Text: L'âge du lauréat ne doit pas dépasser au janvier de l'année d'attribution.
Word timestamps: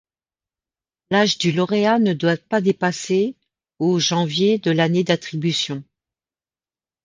L'âge 1.11 1.37
du 1.37 1.51
lauréat 1.51 1.99
ne 1.99 2.13
doit 2.13 2.35
pas 2.37 2.59
dépasser 2.59 3.35
au 3.77 3.99
janvier 3.99 4.57
de 4.57 4.71
l'année 4.71 5.03
d'attribution. 5.03 5.83